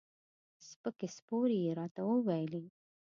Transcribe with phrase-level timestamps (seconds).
[0.67, 2.63] سپکې سپورې یې راته وویلې.